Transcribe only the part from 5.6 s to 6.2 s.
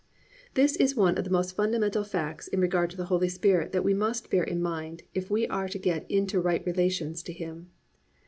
to get